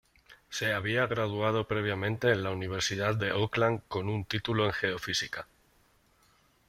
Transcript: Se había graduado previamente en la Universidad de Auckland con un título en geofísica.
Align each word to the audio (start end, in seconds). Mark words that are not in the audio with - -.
Se 0.49 0.73
había 0.73 1.05
graduado 1.05 1.67
previamente 1.67 2.31
en 2.31 2.41
la 2.41 2.49
Universidad 2.49 3.13
de 3.15 3.29
Auckland 3.29 3.83
con 3.87 4.09
un 4.09 4.25
título 4.25 4.65
en 4.65 4.73
geofísica. 4.73 5.45